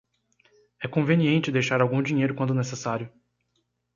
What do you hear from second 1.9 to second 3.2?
dinheiro quando necessário.